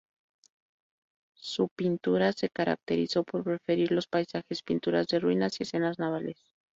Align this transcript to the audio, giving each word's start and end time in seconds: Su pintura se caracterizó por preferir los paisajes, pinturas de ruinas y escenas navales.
Su 1.37 1.67
pintura 1.77 2.33
se 2.33 2.49
caracterizó 2.49 3.23
por 3.23 3.43
preferir 3.43 3.91
los 3.91 4.07
paisajes, 4.07 4.63
pinturas 4.63 5.05
de 5.05 5.19
ruinas 5.19 5.59
y 5.59 5.63
escenas 5.63 5.99
navales. 5.99 6.37